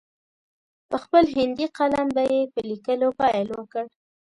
په 0.89 0.97
خپل 1.03 1.23
هندي 1.35 1.65
قلم 1.77 2.07
به 2.15 2.23
یې 2.33 2.41
په 2.53 2.59
لیکلو 2.69 3.07
پیل 3.19 3.47
وکړ. 3.57 3.85